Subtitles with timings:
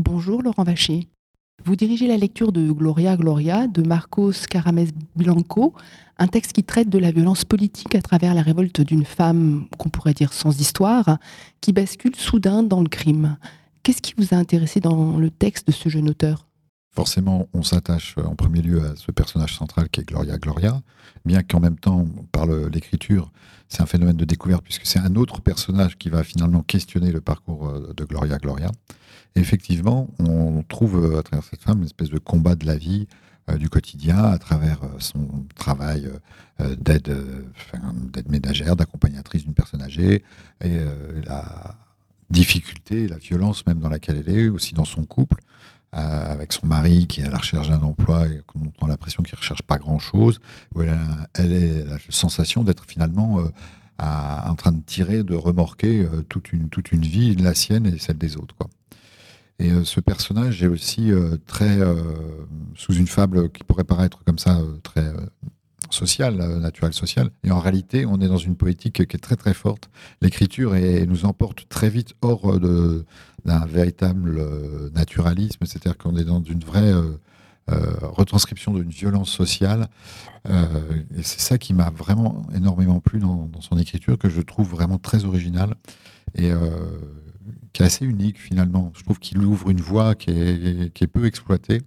[0.00, 1.08] Bonjour Laurent Vacher.
[1.64, 4.86] Vous dirigez la lecture de Gloria Gloria de Marcos Carames
[5.16, 5.74] Blanco,
[6.18, 9.88] un texte qui traite de la violence politique à travers la révolte d'une femme qu'on
[9.88, 11.18] pourrait dire sans histoire,
[11.60, 13.38] qui bascule soudain dans le crime.
[13.82, 16.46] Qu'est-ce qui vous a intéressé dans le texte de ce jeune auteur?
[16.94, 20.80] Forcément, on s'attache en premier lieu à ce personnage central qui est Gloria Gloria,
[21.24, 23.32] bien qu'en même temps, par l'écriture,
[23.68, 27.20] c'est un phénomène de découverte puisque c'est un autre personnage qui va finalement questionner le
[27.20, 28.70] parcours euh, de Gloria Gloria.
[29.38, 33.06] Effectivement, on trouve euh, à travers cette femme une espèce de combat de la vie,
[33.48, 36.10] euh, du quotidien, à travers son travail
[36.58, 37.16] d'aide
[38.28, 40.24] ménagère, d'accompagnatrice d'une personne âgée,
[40.60, 40.76] et
[41.24, 41.76] la
[42.30, 45.40] difficulté, la violence même dans laquelle elle est, aussi dans son couple.
[45.92, 49.36] avec son mari qui est à la recherche d'un emploi et qu'on a l'impression qu'il
[49.36, 50.40] ne recherche pas grand-chose,
[50.74, 53.40] où elle, a, la sensation d'être finalement
[54.00, 58.56] en train de tirer, de remorquer toute, une, vie, la sienne et celle des autres.
[59.58, 61.94] Et euh, ce personnage est aussi euh, très euh,
[62.76, 65.12] sous une fable qui pourrait paraître comme ça très
[65.90, 67.30] sociale, naturelle sociale.
[67.44, 69.88] Et en réalité, on est dans une poétique qui est très très forte.
[70.20, 74.38] L'écriture nous emporte très vite hors d'un véritable
[74.94, 76.92] naturalisme, c'est-à-dire qu'on est dans une vraie
[77.68, 79.88] retranscription d'une violence sociale.
[80.46, 84.98] et c'est ça qui m'a vraiment énormément plu dans, son écriture, que je trouve vraiment
[84.98, 85.74] très original.
[86.34, 86.50] Et
[87.72, 88.92] qui est assez unique finalement.
[88.96, 91.82] Je trouve qu'il ouvre une voie qui est, peu exploitée.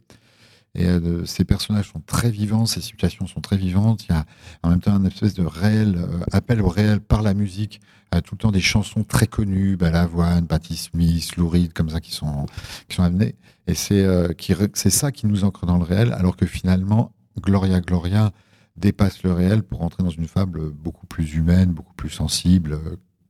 [0.74, 4.06] Et euh, ces personnages sont très vivants, ces situations sont très vivantes.
[4.06, 4.26] Il y a
[4.64, 7.82] en même temps un espèce de réel euh, appel au réel par la musique.
[8.12, 12.00] à tout le temps des chansons très connues, Balavoine, Patti Smith, Lou Reed, comme ça,
[12.00, 12.46] qui sont,
[12.88, 13.36] qui sont amenées.
[13.72, 14.28] Et c'est euh,
[14.74, 18.34] c'est ça qui nous ancre dans le réel, alors que finalement, Gloria Gloria
[18.76, 22.78] dépasse le réel pour entrer dans une fable beaucoup plus humaine, beaucoup plus sensible,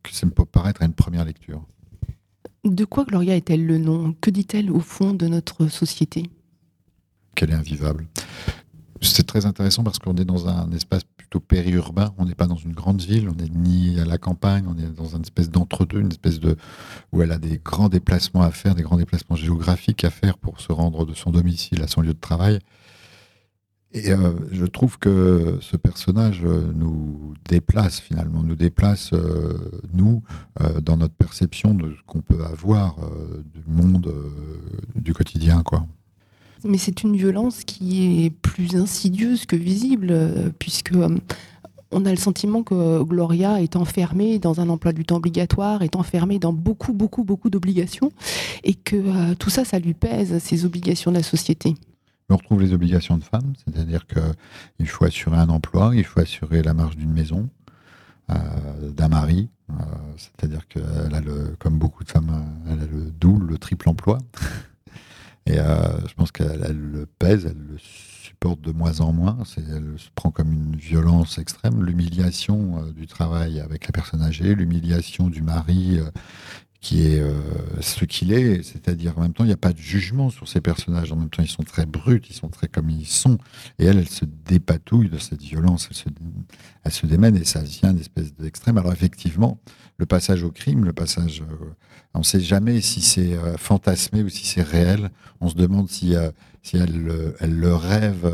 [0.02, 1.64] que ça me peut paraître à une première lecture.
[2.64, 4.16] De quoi Gloria est-elle le nom?
[4.20, 6.24] Que dit-elle au fond de notre société?
[7.36, 8.08] Qu'elle est invivable.
[9.00, 12.14] C'est très intéressant parce qu'on est dans un espace plutôt périurbain.
[12.18, 14.94] On n'est pas dans une grande ville, on n'est ni à la campagne, on est
[14.94, 16.58] dans une espèce d'entre-deux, une espèce de
[17.12, 20.60] où elle a des grands déplacements à faire, des grands déplacements géographiques à faire pour
[20.60, 22.60] se rendre de son domicile à son lieu de travail.
[23.94, 30.24] Et euh, je trouve que ce personnage euh, nous déplace finalement, nous déplace, euh, nous,
[30.82, 32.98] dans notre perception de ce qu'on peut avoir
[33.46, 34.14] du monde
[34.96, 35.64] du quotidien.
[35.64, 35.86] quoi.
[36.64, 40.16] Mais c'est une violence qui est plus insidieuse que visible,
[40.60, 40.94] puisque
[41.92, 45.96] on a le sentiment que Gloria est enfermée dans un emploi du temps obligatoire, est
[45.96, 48.12] enfermée dans beaucoup, beaucoup, beaucoup d'obligations,
[48.64, 51.76] et que tout ça, ça lui pèse, ces obligations de la société
[52.32, 56.62] on retrouve les obligations de femme, c'est-à-dire qu'il faut assurer un emploi, il faut assurer
[56.62, 57.50] la marche d'une maison,
[58.30, 58.36] euh,
[58.92, 59.74] d'un mari, euh,
[60.18, 61.22] c'est-à-dire qu'elle a
[61.60, 64.18] comme beaucoup de femmes, elle a le double, le triple emploi.
[65.48, 69.38] Et euh, je pense qu'elle le pèse, elle le supporte de moins en moins.
[69.58, 71.84] Elle se prend comme une violence extrême.
[71.84, 76.00] L'humiliation du travail avec la personne âgée, l'humiliation du mari
[76.82, 77.40] qui est euh,
[77.80, 80.62] ce qu'il est, c'est-à-dire en même temps, il n'y a pas de jugement sur ces
[80.62, 83.38] personnages, en même temps, ils sont très bruts, ils sont très comme ils sont,
[83.78, 88.34] et elle, elle se dépatouille de cette violence, elle se, démène, et ça vient d'espèce
[88.34, 88.80] d'extrême.
[88.80, 89.60] Alors effectivement,
[89.98, 91.66] le passage au crime, le passage, euh,
[92.16, 95.88] on ne sait jamais si c'est euh, fantasmé ou si c'est réel, on se demande
[95.88, 96.16] si,
[96.64, 98.28] si elle, elle le rêve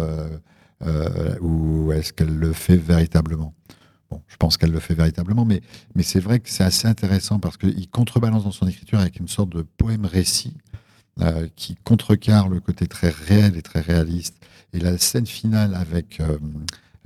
[1.41, 3.53] ou est-ce qu'elle le fait véritablement.
[4.09, 5.61] Bon, je pense qu'elle le fait véritablement, mais,
[6.01, 9.49] c'est vrai que c'est assez intéressant parce qu'il contrebalance dans son écriture avec une sorte
[9.49, 10.55] de poème-récit
[11.21, 14.35] euh, qui contrecarre le côté très réel et très réaliste.
[14.73, 16.37] Et la scène finale avec euh,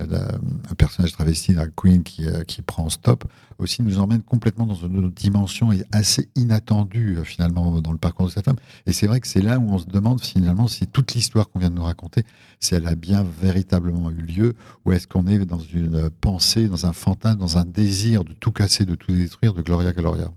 [0.00, 3.24] un personnage travesti, la Queen, qui, euh, qui prend stop,
[3.58, 7.98] aussi nous emmène complètement dans une autre dimension et assez inattendue euh, finalement dans le
[7.98, 8.56] parcours de cette femme.
[8.86, 11.58] Et c'est vrai que c'est là où on se demande finalement si toute l'histoire qu'on
[11.58, 12.24] vient de nous raconter,
[12.60, 14.54] si elle a bien véritablement eu lieu,
[14.84, 18.52] ou est-ce qu'on est dans une pensée, dans un fantasme, dans un désir de tout
[18.52, 20.30] casser, de tout détruire, de Gloria Gloria.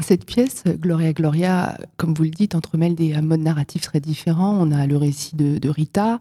[0.00, 4.56] Cette pièce, Gloria Gloria, comme vous le dites, entremêle des modes narratifs très différents.
[4.60, 6.20] On a le récit de, Rita,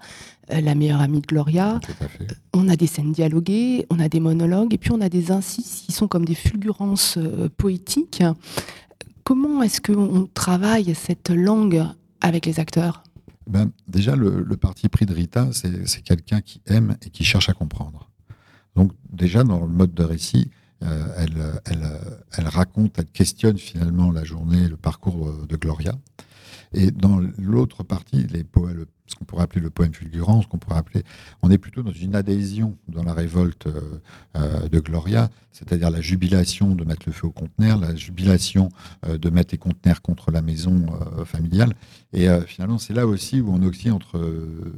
[0.51, 1.79] euh, la meilleure amie de Gloria.
[2.53, 5.83] On a des scènes dialoguées, on a des monologues, et puis on a des incises
[5.85, 8.23] qui sont comme des fulgurances euh, poétiques.
[9.23, 11.83] Comment est-ce qu'on travaille cette langue
[12.21, 13.03] avec les acteurs?
[13.47, 17.49] Ben, Déjà, le, le, parti pris de Rita, c'est quelqu'un qui aime et qui cherche
[17.49, 18.09] à comprendre.
[18.75, 20.49] Donc déjà, dans le mode de récit,
[20.83, 21.81] euh, elle,
[22.37, 25.93] elle, raconte, elle questionne finalement la journée, le parcours euh, de Gloria.
[26.75, 30.57] Et dans l'autre partie, les poèmes, ce qu'on pourrait appeler le poème fulgurant, ce qu'on
[30.57, 31.03] pourrait appeler,
[31.41, 34.01] on est plutôt dans une adhésion dans la révolte euh,
[34.35, 38.67] euh, de Gloria, c'est-à-dire la jubilation de mettre le feu au conteneur, la jubilation
[39.07, 40.85] euh, de mettre les conteneurs contre la maison
[41.23, 41.73] familiale.
[42.11, 44.19] Et finalement, c'est là aussi où on oscille entre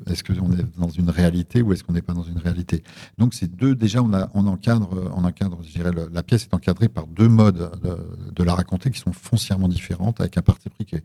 [0.07, 2.83] est-ce qu'on est dans une réalité ou est-ce qu'on n'est pas dans une réalité.
[3.17, 7.07] Donc, c'est deux, déjà, on encadre, on encadre, je dirais, la pièce est encadrée par
[7.07, 7.97] deux modes de,
[8.33, 11.03] de la raconter qui sont foncièrement différentes, avec un parti pris qui est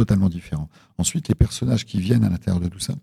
[0.00, 0.68] totalement différent.
[0.96, 2.94] Ensuite, les personnages qui viennent à l'intérieur de tout ça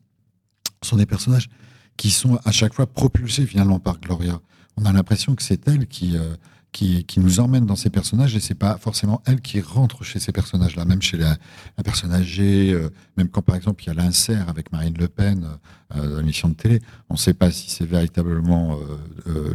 [0.81, 1.47] sont des personnages
[1.95, 4.39] qui sont à chaque fois propulsés finalement par Gloria.
[4.77, 6.35] On a l'impression que c'est elle qui, euh,
[6.71, 10.31] qui, nous emmène dans ces personnages et c'est pas forcément elle qui rentre chez ces
[10.31, 11.37] personnages-là, même chez la,
[11.83, 15.47] personne âgée, euh, même quand par exemple il y a l'insert avec Marine Le Pen
[15.95, 18.77] euh, dans l'émission de télé, on ne sait pas si c'est véritablement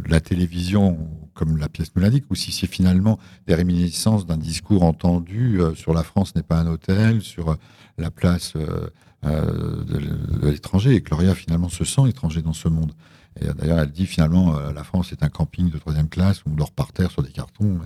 [0.07, 0.97] la télévision
[1.33, 5.93] comme la pièce nous l'indique, ou si c'est finalement des réminiscences d'un discours entendu sur
[5.93, 7.57] la France n'est pas un hôtel, sur
[7.97, 8.53] la place
[9.23, 12.91] de, l'étranger, et Gloria finalement se sent étranger dans ce monde.
[13.41, 16.49] Et d'ailleurs, elle dit finalement, euh, la France est un camping de troisième classe où
[16.51, 17.79] on dort par terre sur des cartons.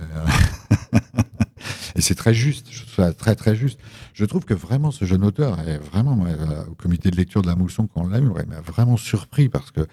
[1.96, 3.80] Et, euh, c'est très juste, je trouve très très juste.
[4.14, 7.48] Je trouve que vraiment ce jeune auteur est vraiment, euh, au comité de lecture de
[7.48, 9.86] la Mousson, quand on l'a eu, il m'a vraiment surpris parce que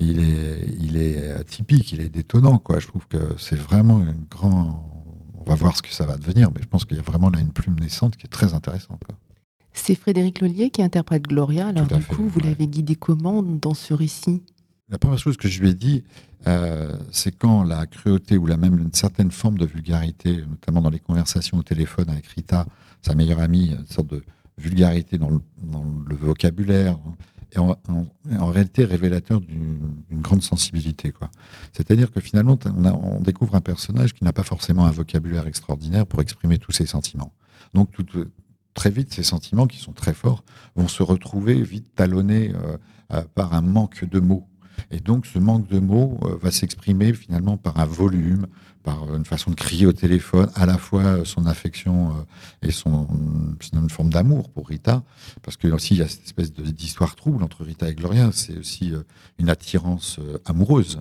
[0.00, 2.58] il est, il est atypique, il est détonnant.
[2.58, 2.80] Quoi.
[2.80, 4.90] Je trouve que c'est vraiment un grand.
[5.38, 7.30] On va voir ce que ça va devenir, mais je pense qu'il y a vraiment
[7.30, 9.02] là une plume naissante qui est très intéressante.
[9.74, 11.68] C'est Frédéric Lollier qui interprète Gloria.
[11.68, 14.42] Alors, du coup, vous l'avez guidé comment dans ce récit?
[14.90, 16.04] La première chose que je lui ai dit,
[16.46, 20.90] euh, c'est quand la cruauté ou la même une certaine forme de vulgarité, notamment dans
[20.90, 22.66] les conversations au téléphone avec Rita,
[23.00, 24.22] sa meilleure amie, une sorte de
[24.58, 26.98] vulgarité dans le, vocabulaire,
[27.52, 27.76] est en,
[28.50, 31.12] réalité révélateur d'une grande sensibilité.
[31.72, 36.20] C'est-à-dire que finalement, on, découvre un personnage qui n'a pas forcément un vocabulaire extraordinaire pour
[36.20, 37.32] exprimer tous ses sentiments.
[37.72, 37.90] Donc
[38.74, 40.44] très vite, ces sentiments qui sont très forts
[40.76, 42.52] vont se retrouver vite talonnés
[43.12, 44.46] euh, par un manque de mots
[44.90, 48.46] et donc, ce manque de mots euh, va s'exprimer finalement par un volume,
[48.82, 53.08] par une façon de crier au téléphone, à la fois son affection euh, et son
[53.72, 55.02] une forme d'amour pour Rita,
[55.42, 58.30] parce que aussi il y a cette espèce d'histoire trouble entre Rita et Gloria.
[58.32, 59.02] C'est aussi euh,
[59.38, 61.00] une attirance amoureuse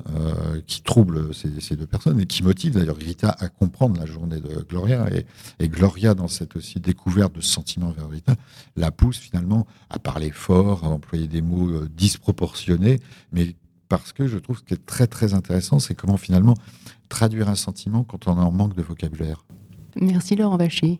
[0.65, 4.65] qui trouble ces, deux personnes et qui motive d'ailleurs Rita à comprendre la journée de
[4.67, 5.25] Gloria et,
[5.59, 8.35] et, Gloria dans cette aussi découverte de sentiments vers Rita
[8.75, 12.99] la pousse finalement à parler fort, à employer des mots disproportionnés,
[13.31, 13.55] mais
[13.89, 16.56] parce que je trouve ce qui est très très intéressant, c'est comment finalement
[17.09, 19.45] traduire un sentiment quand on en manque de vocabulaire.
[19.95, 21.00] Merci Laurent Vacher.